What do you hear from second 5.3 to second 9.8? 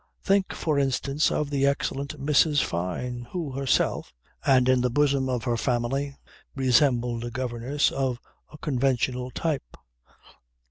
her family, resembled a governess of a conventional type.